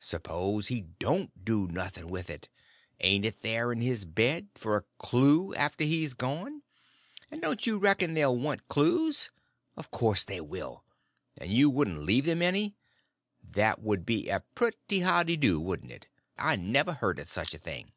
[0.00, 2.48] S'pose he don't do nothing with it?
[2.98, 6.62] ain't it there in his bed, for a clew, after he's gone?
[7.30, 9.30] and don't you reckon they'll want clews?
[9.76, 10.84] Of course they will.
[11.36, 12.74] And you wouldn't leave them any?
[13.48, 16.08] That would be a pretty howdy do, wouldn't it!
[16.36, 17.92] I never heard of such a thing."